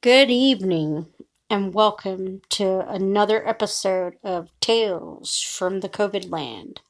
[0.00, 1.06] Good evening,
[1.48, 6.80] and welcome to another episode of Tales from the COVID Land.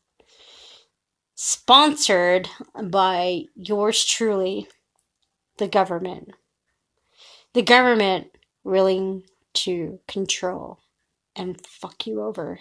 [1.35, 2.49] Sponsored
[2.83, 4.69] by yours truly,
[5.59, 6.31] the government.
[7.53, 8.31] The government
[8.65, 10.81] willing to control
[11.37, 12.61] and fuck you over.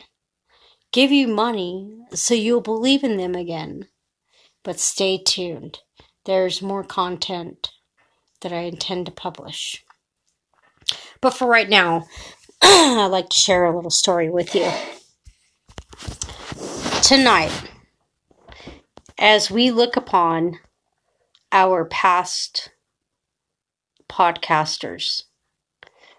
[0.91, 3.88] Give you money so you'll believe in them again.
[4.64, 5.80] But stay tuned.
[6.25, 7.71] There's more content
[8.41, 9.82] that I intend to publish.
[11.21, 12.07] But for right now,
[12.61, 14.71] I'd like to share a little story with you.
[17.01, 17.51] Tonight,
[19.18, 20.60] as we look upon
[21.51, 22.71] our past
[24.10, 25.24] podcasters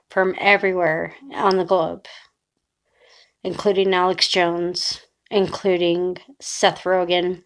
[0.08, 2.06] from everywhere on the globe,
[3.42, 7.44] including Alex Jones, including Seth Rogen.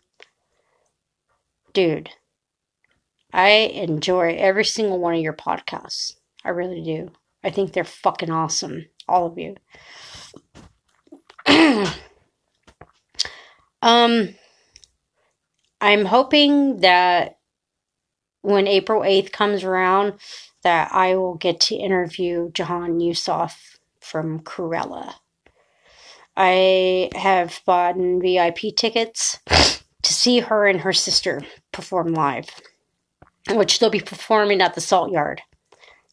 [1.73, 2.10] Dude,
[3.32, 6.14] I enjoy every single one of your podcasts.
[6.44, 7.10] I really do.
[7.42, 8.86] I think they're fucking awesome.
[9.08, 9.56] All of you.
[13.82, 14.34] um,
[15.80, 17.38] I'm hoping that
[18.42, 20.15] when April 8th comes around,
[20.62, 25.15] that I will get to interview Jahan Yousaf from Krewella.
[26.37, 32.48] I have bought VIP tickets to see her and her sister perform live,
[33.50, 35.43] which they'll be performing at the Salt Yard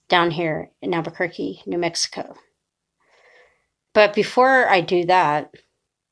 [0.10, 2.36] down here in Albuquerque, New Mexico.
[3.94, 5.54] But before I do that,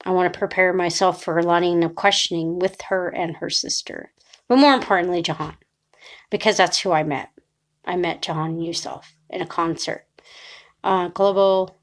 [0.04, 4.12] I want to prepare myself for a line of questioning with her and her sister.
[4.48, 5.58] But more importantly, Jahan,
[6.30, 7.30] because that's who I met.
[7.86, 10.06] I met Jahan Yousaf in a concert,
[10.84, 11.78] uh, Global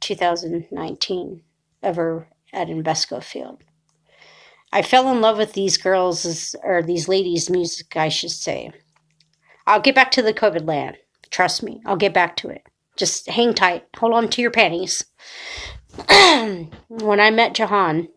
[0.00, 1.42] 2019,
[1.82, 3.62] ever at Invesco Field.
[4.72, 8.72] I fell in love with these girls, or these ladies' music, I should say.
[9.66, 10.96] I'll get back to the COVID land.
[11.32, 12.62] Trust me, I'll get back to it.
[12.96, 13.86] Just hang tight.
[13.96, 15.04] Hold on to your panties.
[16.08, 18.08] when I met Jahan,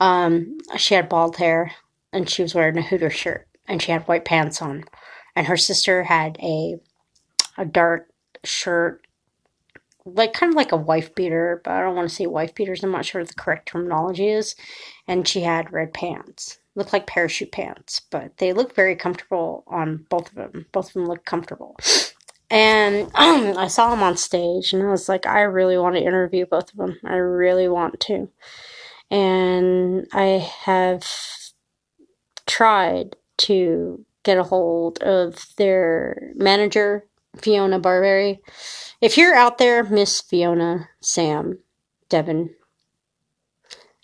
[0.00, 1.72] um, she had bald hair
[2.12, 4.84] and she was wearing a Hooter shirt and she had white pants on.
[5.36, 6.78] And her sister had a
[7.56, 8.08] a dark
[8.44, 9.04] shirt,
[10.04, 12.82] like kind of like a wife beater, but I don't want to say wife beaters.
[12.82, 14.54] I'm not sure what the correct terminology is.
[15.06, 20.06] And she had red pants look like parachute pants, but they look very comfortable on
[20.08, 20.66] both of them.
[20.72, 21.76] Both of them look comfortable.
[22.50, 26.02] And um, I saw them on stage, and I was like, I really want to
[26.02, 26.98] interview both of them.
[27.04, 28.30] I really want to.
[29.10, 31.04] And I have
[32.46, 37.04] tried to get a hold of their manager,
[37.36, 38.40] Fiona Barbary.
[39.00, 41.58] If you're out there, Miss Fiona, Sam,
[42.08, 42.54] Devin,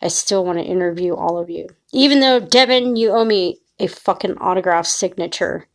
[0.03, 1.69] I still want to interview all of you.
[1.95, 5.69] Even though, Devin, you owe me a fucking autograph signature.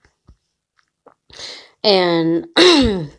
[1.81, 2.47] And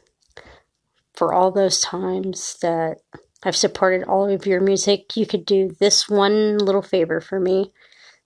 [1.15, 2.99] for all those times that
[3.43, 7.73] I've supported all of your music, you could do this one little favor for me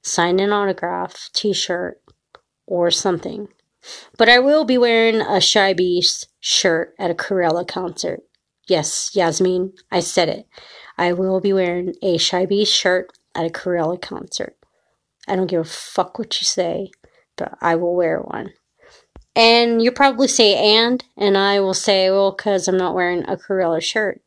[0.03, 2.03] sign an autograph, t shirt,
[2.67, 3.49] or something.
[4.19, 8.21] But I will be wearing a Shy Beast shirt at a Krewella concert.
[8.67, 10.47] Yes, Yasmine, I said it.
[10.99, 14.57] I will be wearing a Shy Beast shirt at a Krewella concert.
[15.29, 16.91] I don't give a fuck what you say,
[17.37, 18.51] but I will wear one.
[19.37, 23.37] And you probably say and, and I will say, well, because I'm not wearing a
[23.37, 24.21] Krewella shirt.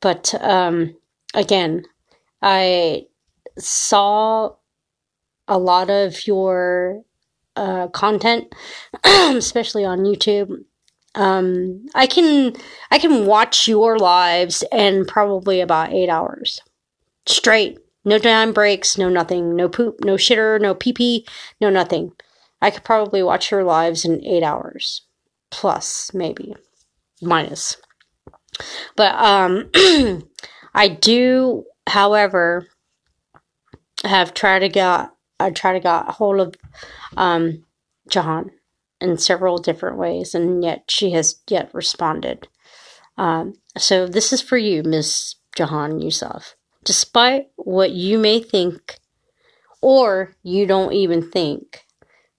[0.00, 0.96] But um,
[1.34, 1.84] again,
[2.40, 3.06] I
[3.58, 4.54] saw
[5.48, 7.02] a lot of your
[7.56, 8.54] uh, content,
[9.04, 10.64] especially on YouTube,
[11.14, 12.54] um, I can
[12.90, 16.60] I can watch your lives in probably about eight hours
[17.26, 17.78] straight.
[18.04, 21.26] No time breaks, no nothing, no poop, no shitter, no pee pee,
[21.60, 22.12] no nothing.
[22.60, 25.02] I could probably watch your lives in eight hours,
[25.50, 26.54] plus maybe
[27.20, 27.76] minus.
[28.96, 29.70] But um,
[30.74, 32.66] I do, however,
[34.04, 35.10] have tried to get
[35.42, 36.54] I try to get hold of
[37.16, 37.64] um,
[38.08, 38.50] John
[39.00, 42.46] in several different ways, and yet she has yet responded.
[43.18, 46.54] Um, so this is for you, Miss Jahan Yousaf.
[46.84, 48.98] Despite what you may think,
[49.80, 51.84] or you don't even think,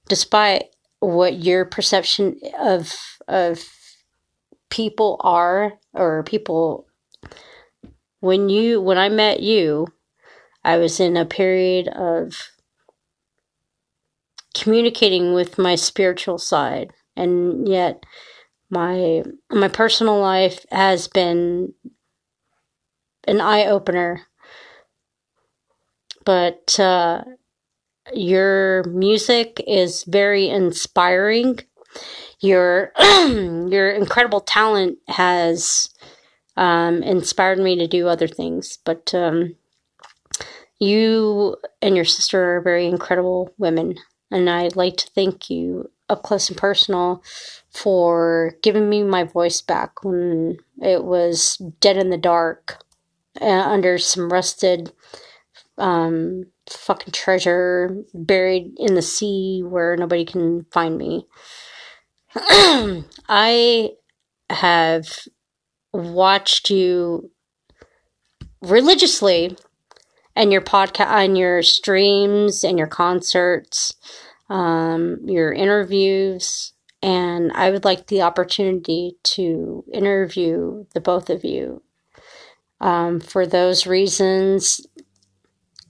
[0.07, 0.65] despite
[0.99, 2.93] what your perception of
[3.27, 3.59] of
[4.69, 6.87] people are or people
[8.19, 9.87] when you when I met you,
[10.63, 12.49] I was in a period of
[14.53, 16.91] communicating with my spiritual side.
[17.15, 18.03] And yet
[18.69, 21.73] my my personal life has been
[23.27, 24.21] an eye opener
[26.25, 27.23] but uh,
[28.13, 31.59] your music is very inspiring
[32.43, 35.89] your your incredible talent has
[36.57, 38.77] um, inspired me to do other things.
[38.83, 39.55] But um,
[40.79, 43.95] you and your sister are very incredible women,
[44.29, 47.23] and I'd like to thank you up close and personal
[47.71, 52.83] for giving me my voice back when it was dead in the dark
[53.41, 54.91] uh, under some rusted
[55.77, 61.25] um, fucking treasure buried in the sea where nobody can find me.
[62.35, 63.91] I
[64.49, 65.07] have
[65.93, 67.31] watched you
[68.61, 69.57] religiously
[70.35, 73.93] and your podcast and your streams and your concerts
[74.49, 81.81] um, your interviews and i would like the opportunity to interview the both of you
[82.79, 84.85] um, for those reasons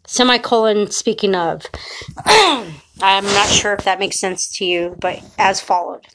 [0.05, 1.65] semicolon speaking of
[2.25, 6.05] i'm not sure if that makes sense to you but as followed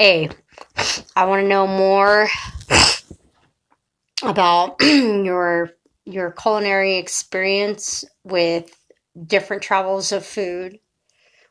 [0.00, 0.28] a
[1.16, 2.28] I want to know more
[4.22, 5.70] about your
[6.04, 8.76] your culinary experience with
[9.26, 10.78] different travels of food,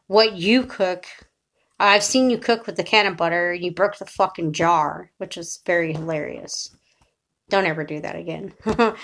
[0.07, 1.05] what you cook.
[1.81, 3.53] I've seen you cook with the can of butter.
[3.53, 6.75] You broke the fucking jar, which was very hilarious.
[7.49, 8.53] Don't ever do that again.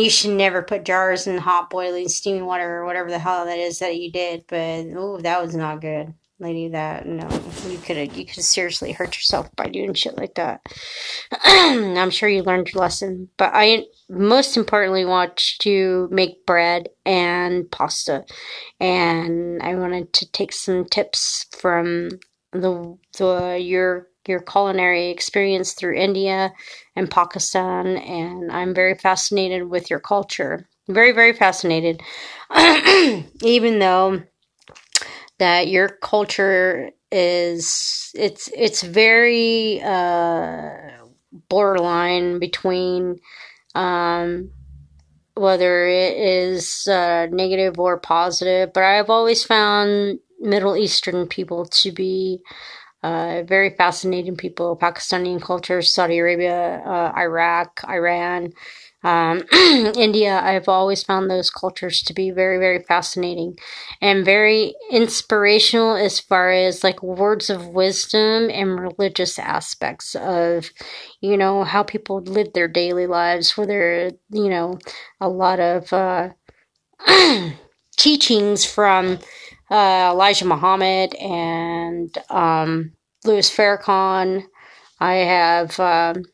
[0.00, 3.58] you should never put jars in hot boiling steaming water or whatever the hell that
[3.58, 6.14] is that you did, but oh, that was not good.
[6.38, 7.28] Lady that no
[7.68, 10.60] you could have you could seriously hurt yourself by doing shit like that.
[11.44, 17.70] I'm sure you learned your lesson but i most importantly watched you make bread and
[17.70, 18.24] pasta
[18.80, 22.08] and i wanted to take some tips from
[22.52, 26.52] the, the your your culinary experience through india
[26.96, 32.00] and pakistan and i'm very fascinated with your culture very very fascinated
[33.42, 34.22] even though
[35.38, 40.70] that your culture is it's it's very uh,
[41.48, 43.18] borderline between
[43.74, 44.50] um,
[45.34, 48.72] whether it is uh, negative or positive.
[48.72, 52.40] But I've always found Middle Eastern people to be
[53.02, 54.76] uh, very fascinating people.
[54.76, 58.52] Pakistani culture, Saudi Arabia, uh, Iraq, Iran,
[59.04, 63.56] um, India, I've always found those cultures to be very, very fascinating
[64.00, 70.70] and very inspirational as far as like words of wisdom and religious aspects of,
[71.20, 74.78] you know, how people live their daily lives, where there, you know,
[75.20, 76.28] a lot of uh,
[77.96, 79.18] teachings from
[79.72, 82.92] uh, Elijah Muhammad and um,
[83.24, 84.44] Louis Farrakhan.
[85.00, 85.80] I have.
[85.80, 86.24] Um,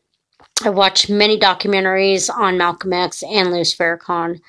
[0.65, 4.41] I watched many documentaries on Malcolm X and Louis Farrakhan,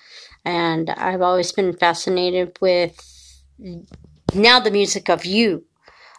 [0.44, 2.97] and I've always been fascinated with
[4.33, 5.65] now the music of you,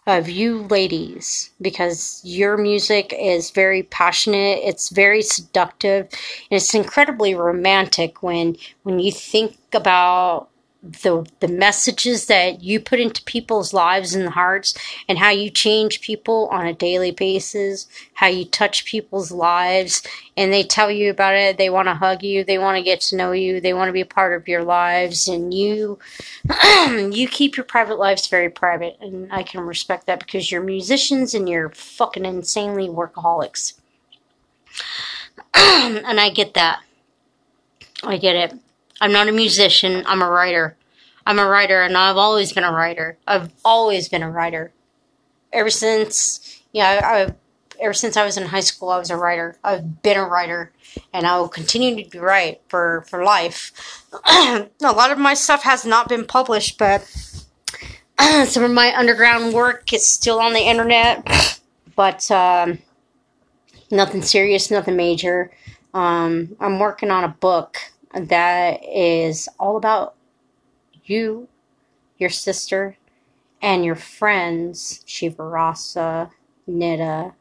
[0.06, 7.34] of you ladies, because your music is very passionate, it's very seductive, and it's incredibly
[7.34, 10.49] romantic when when you think about
[10.82, 14.74] the the messages that you put into people's lives and hearts
[15.08, 20.02] and how you change people on a daily basis how you touch people's lives
[20.38, 22.98] and they tell you about it they want to hug you they want to get
[22.98, 25.98] to know you they want to be a part of your lives and you
[27.12, 31.34] you keep your private lives very private and I can respect that because you're musicians
[31.34, 33.74] and you're fucking insanely workaholics.
[35.52, 36.80] And I get that.
[38.02, 38.58] I get it
[39.00, 40.76] I'm not a musician, I'm a writer.
[41.26, 43.18] I'm a writer and I've always been a writer.
[43.26, 44.72] I've always been a writer.
[45.52, 47.34] Ever since, yeah, I,
[47.80, 49.56] ever since I was in high school, I was a writer.
[49.64, 50.72] I've been a writer
[51.12, 53.72] and I will continue to be write for, for life.
[54.26, 57.02] a lot of my stuff has not been published, but
[58.46, 61.26] some of my underground work is still on the internet.
[61.96, 62.78] But um,
[63.90, 65.50] nothing serious, nothing major.
[65.92, 67.76] Um, I'm working on a book
[68.14, 70.14] that is all about
[71.04, 71.48] you,
[72.18, 72.96] your sister,
[73.62, 76.30] and your friends, Shivarasa,
[76.66, 77.34] Nita.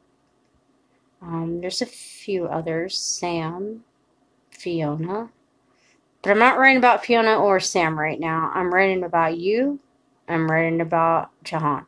[1.22, 3.84] Um, there's a few others, Sam,
[4.52, 5.30] Fiona.
[6.22, 8.52] But I'm not writing about Fiona or Sam right now.
[8.54, 9.80] I'm writing about you.
[10.28, 11.86] I'm writing about Jahan.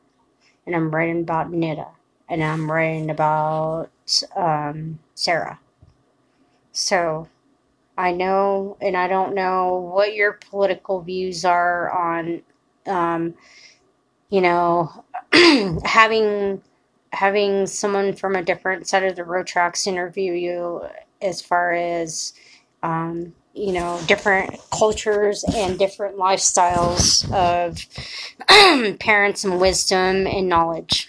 [0.65, 1.87] And I'm writing about Nita.
[2.29, 3.89] And I'm writing about
[4.35, 5.59] um, Sarah.
[6.71, 7.27] So
[8.01, 12.41] I know, and I don't know what your political views are on,
[12.87, 13.35] um,
[14.31, 15.05] you know,
[15.85, 16.63] having
[17.13, 20.87] having someone from a different side of the road tracks interview you
[21.21, 22.33] as far as
[22.81, 27.77] um, you know different cultures and different lifestyles of
[28.99, 31.07] parents and wisdom and knowledge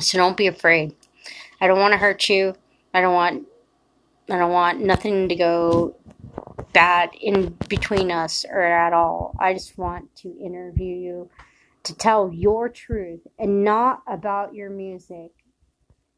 [0.00, 0.96] So don't be afraid.
[1.60, 2.56] I don't want to hurt you.
[2.92, 3.46] I don't want
[4.30, 5.96] I don't want nothing to go
[6.72, 9.36] bad in between us or at all.
[9.38, 11.30] I just want to interview you
[11.84, 15.32] to tell your truth and not about your music.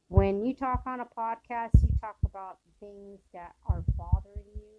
[0.09, 4.71] When you talk on a podcast, you talk about things that are bothering you,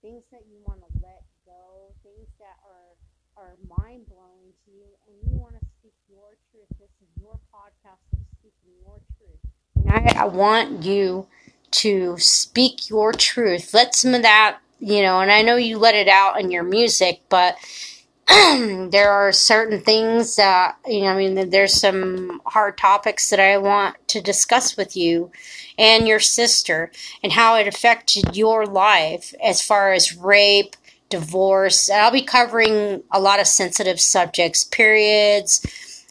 [0.00, 2.96] things that you want to let go, things that are
[3.36, 6.68] are mind blowing to you, and you want to speak your truth.
[6.78, 9.40] This is your podcast of speaking your truth.
[9.76, 11.26] And I, I want you
[11.72, 13.72] to speak your truth.
[13.74, 16.62] Let some of that, you know, and I know you let it out in your
[16.62, 17.56] music, but
[18.28, 23.58] there are certain things that, you know, I mean, there's some hard topics that I
[23.58, 25.32] want to discuss with you
[25.76, 30.76] and your sister and how it affected your life as far as rape,
[31.08, 31.90] divorce.
[31.90, 35.66] I'll be covering a lot of sensitive subjects, periods,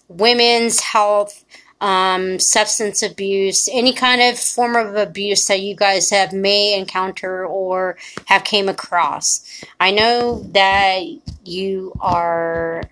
[0.09, 1.45] women's health,
[1.81, 7.45] um, substance abuse, any kind of form of abuse that you guys have may encounter
[7.45, 9.63] or have came across.
[9.79, 11.01] I know that
[11.45, 12.83] you are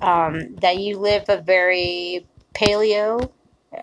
[0.00, 3.30] um, that you live a very paleo.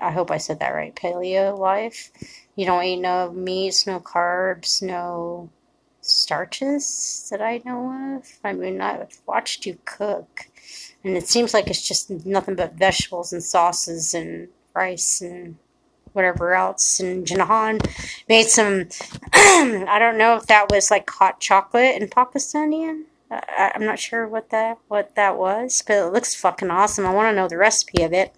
[0.01, 0.95] I hope I said that right.
[0.95, 2.11] Paleo life.
[2.55, 5.49] You don't eat no meats, no carbs, no
[6.01, 8.27] starches that I know of.
[8.43, 10.48] I mean, I've watched you cook,
[11.03, 15.57] and it seems like it's just nothing but vegetables and sauces and rice and
[16.13, 16.99] whatever else.
[16.99, 17.79] And Jahan
[18.27, 18.87] made some,
[19.33, 23.03] I don't know if that was like hot chocolate in Pakistani.
[23.31, 27.05] I, I'm not sure what that what that was, but it looks fucking awesome.
[27.05, 28.33] I want to know the recipe of it.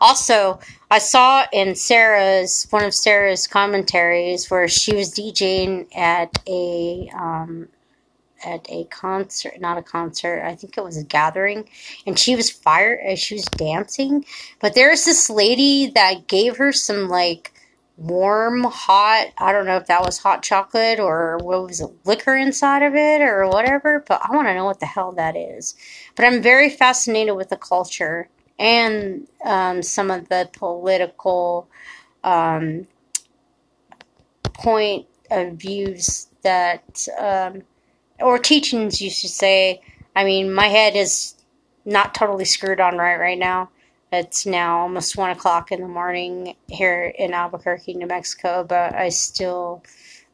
[0.00, 0.60] Also,
[0.90, 7.68] I saw in Sarah's one of Sarah's commentaries where she was DJing at a um,
[8.44, 10.42] at a concert, not a concert.
[10.44, 11.68] I think it was a gathering,
[12.06, 13.00] and she was fire.
[13.06, 14.24] Uh, she was dancing,
[14.60, 17.52] but there's this lady that gave her some like
[17.98, 19.26] warm, hot.
[19.38, 22.94] I don't know if that was hot chocolate or what was it, liquor inside of
[22.94, 24.04] it or whatever.
[24.06, 25.74] But I want to know what the hell that is.
[26.14, 28.28] But I'm very fascinated with the culture
[28.58, 31.68] and um, some of the political
[32.24, 32.86] um,
[34.42, 37.62] point of views that, um,
[38.20, 39.80] or teachings, you should say.
[40.14, 41.34] I mean, my head is
[41.84, 43.70] not totally screwed on right right now.
[44.10, 49.10] It's now almost one o'clock in the morning here in Albuquerque, New Mexico, but I
[49.10, 49.84] still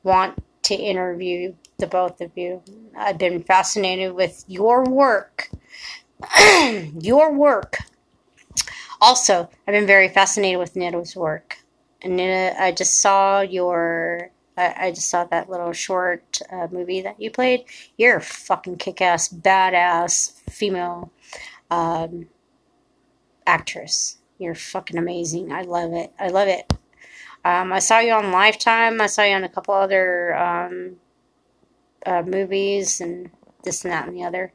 [0.05, 2.63] want to interview the both of you.
[2.97, 5.51] I've been fascinated with your work.
[7.01, 7.79] your work
[9.05, 11.59] also, I've been very fascinated with Nito's work.
[12.01, 17.03] And Nita, I just saw your, I, I just saw that little short uh, movie
[17.03, 17.65] that you played.
[17.97, 21.13] You're a fucking kick ass, badass female
[21.71, 22.29] um,
[23.47, 24.19] actress.
[24.39, 25.53] You're fucking amazing.
[25.53, 26.13] I love it.
[26.19, 26.73] I love it.
[27.45, 29.01] Um, I saw you on Lifetime.
[29.01, 30.97] I saw you on a couple other um,
[32.07, 33.31] uh, movies and
[33.65, 34.53] this and that and the other.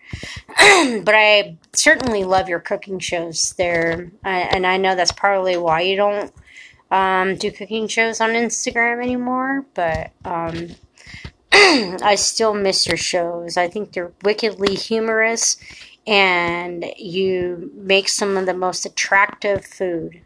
[1.03, 5.95] but I certainly love your cooking shows there, and I know that's probably why you
[5.95, 6.33] don't
[6.91, 9.65] um, do cooking shows on Instagram anymore.
[9.73, 10.69] But um,
[11.51, 13.57] I still miss your shows.
[13.57, 15.57] I think they're wickedly humorous,
[16.07, 20.21] and you make some of the most attractive food.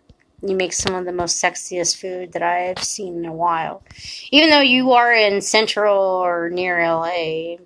[0.45, 3.81] You make some of the most sexiest food that I've seen in a while.
[4.29, 7.57] Even though you are in Central or near LA,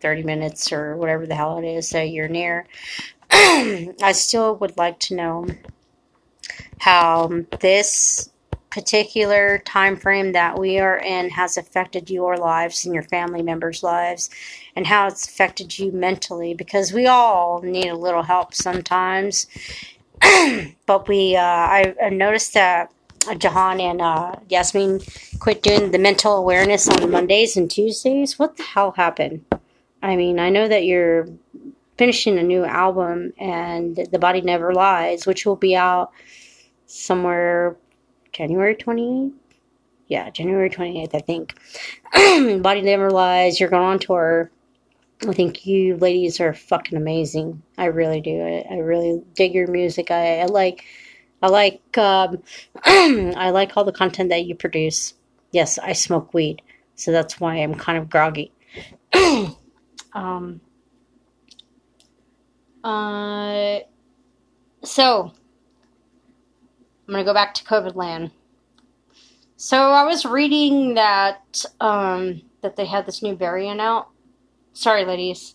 [0.00, 2.66] 30 minutes or whatever the hell it is that you're near,
[3.30, 5.46] I still would like to know
[6.82, 8.28] how this
[8.68, 13.84] particular time frame that we are in has affected your lives and your family members'
[13.84, 14.28] lives
[14.74, 19.46] and how it's affected you mentally because we all need a little help sometimes.
[20.86, 22.92] but we, uh, I, I noticed that
[23.38, 25.02] Jahan and uh, Yasmine
[25.38, 28.40] quit doing the mental awareness on Mondays and Tuesdays.
[28.40, 29.44] What the hell happened?
[30.02, 31.28] I mean, I know that you're
[31.96, 36.10] finishing a new album and The Body Never Lies, which will be out
[36.92, 37.76] somewhere
[38.32, 39.32] January 28th.
[40.08, 41.54] Yeah, January 28th, I think.
[42.62, 44.50] Body Never Lies, you're going on tour.
[45.26, 47.62] I think you ladies are fucking amazing.
[47.78, 48.42] I really do.
[48.42, 50.10] I, I really dig your music.
[50.10, 50.84] I, I like,
[51.40, 52.42] I like, um,
[52.84, 55.14] I like all the content that you produce.
[55.52, 56.60] Yes, I smoke weed,
[56.96, 58.52] so that's why I'm kind of groggy.
[60.14, 60.60] Um,
[62.84, 63.80] uh,
[64.84, 65.32] so,
[67.12, 68.30] I'm going to go back to COVID land.
[69.58, 74.08] So, I was reading that, um, that they had this new variant out.
[74.72, 75.54] Sorry, ladies.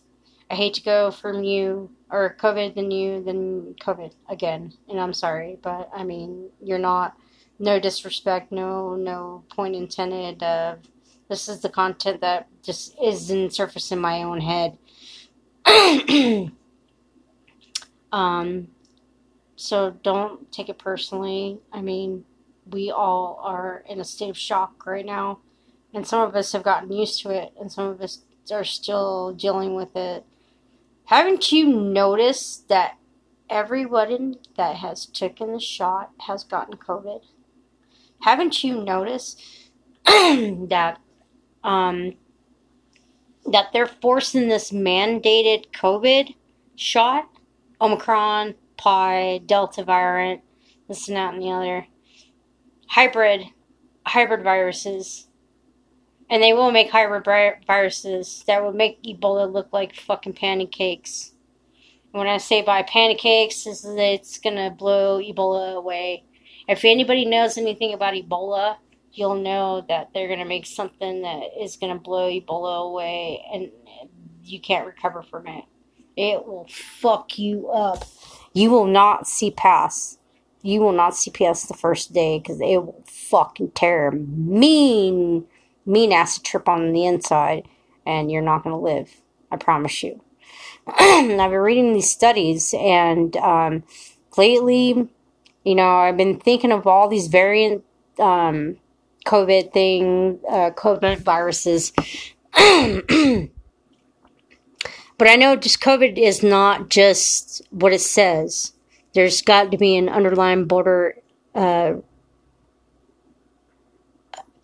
[0.52, 5.14] I hate to go from you or COVID than you than COVID again, and I'm
[5.14, 7.18] sorry, but I mean you're not.
[7.60, 10.44] No disrespect, no no point intended.
[10.44, 10.80] Of
[11.28, 14.78] this is the content that just isn't surface in my own head.
[18.14, 18.68] um,
[19.58, 21.60] so don't take it personally.
[21.74, 22.26] I mean,
[22.70, 25.40] we all are in a state of shock right now,
[25.94, 28.20] and some of us have gotten used to it, and some of us
[28.52, 30.24] are still dealing with it.
[31.06, 32.98] Haven't you noticed that
[33.50, 37.24] everyone that has taken the shot has gotten COVID?
[38.22, 39.42] Haven't you noticed
[40.06, 41.00] that
[41.64, 42.14] um,
[43.48, 46.36] that they're forcing this mandated COVID
[46.76, 47.30] shot,
[47.82, 50.42] Omicron, Pi, Delta variant,
[50.88, 51.88] this and that and the other,
[52.88, 53.48] hybrid,
[54.06, 55.28] hybrid viruses,
[56.30, 57.26] and they will make hybrid
[57.66, 61.34] viruses that will make Ebola look like fucking pancakes.
[62.14, 66.24] And when I say by pancakes, is that it's gonna blow Ebola away.
[66.68, 68.78] If anybody knows anything about Ebola,
[69.12, 73.72] you'll know that they're gonna make something that is gonna blow Ebola away, and
[74.44, 75.64] you can't recover from it.
[76.16, 78.06] It will fuck you up.
[78.58, 80.18] You will not see past.
[80.64, 85.46] You will not see past the first day because it will fucking tear mean
[85.86, 87.68] mean acid trip on the inside,
[88.04, 89.22] and you're not to live.
[89.52, 90.24] I promise you.
[90.88, 93.84] I've been reading these studies, and um,
[94.38, 95.08] lately,
[95.64, 97.84] you know, I've been thinking of all these variant
[98.18, 98.78] um,
[99.28, 101.94] COVID thing, uh, COVID viruses.
[105.18, 108.74] but I know just COVID is not just what it says.
[109.14, 111.18] There's got to be an underlying border
[111.56, 111.96] uh,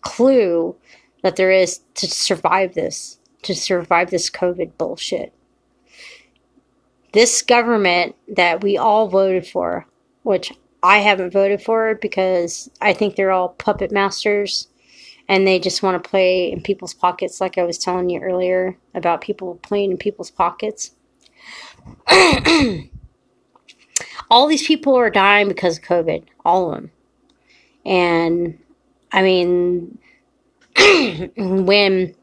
[0.00, 0.76] clue
[1.22, 5.32] that there is to survive this, to survive this COVID bullshit.
[7.12, 9.86] This government that we all voted for,
[10.22, 14.68] which I haven't voted for because I think they're all puppet masters
[15.28, 18.76] and they just want to play in people's pockets, like I was telling you earlier
[18.94, 20.92] about people playing in people's pockets.
[24.30, 26.90] all these people are dying because of COVID, all of them.
[27.84, 28.58] And
[29.12, 29.98] I mean,
[31.36, 32.14] when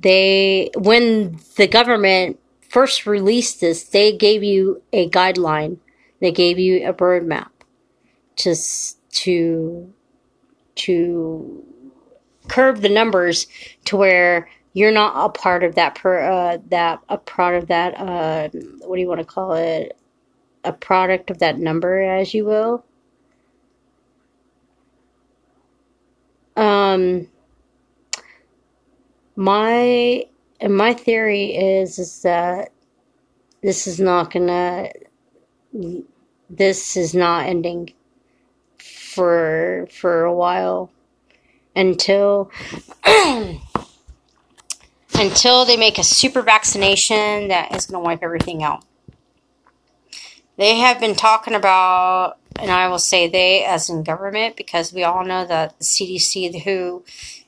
[0.00, 5.78] they when the government first released this, they gave you a guideline.
[6.20, 7.48] They gave you a roadmap
[8.36, 8.54] to
[9.10, 9.92] to
[10.74, 11.64] to
[12.48, 13.46] curb the numbers
[13.86, 17.98] to where you're not a part of that per uh, that a part of that
[17.98, 18.48] uh,
[18.86, 19.96] what do you want to call it?
[20.64, 22.84] A product of that number as you will.
[26.56, 27.28] Um,
[29.36, 30.24] my
[30.60, 32.70] and my theory is is that
[33.62, 34.90] this is not gonna
[36.50, 37.92] this is not ending
[38.78, 40.90] for for a while
[41.74, 42.50] until
[45.14, 48.84] until they make a super vaccination that is going to wipe everything out.
[50.56, 55.04] They have been talking about and I will say they as in government because we
[55.04, 57.04] all know that the CDC, the WHO,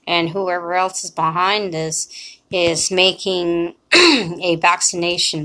[0.07, 5.43] and whoever else is behind this is making a vaccination